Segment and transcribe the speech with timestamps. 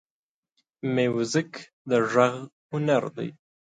[0.93, 1.51] موزیک
[1.89, 2.35] د غږ
[2.71, 3.29] هنر دی.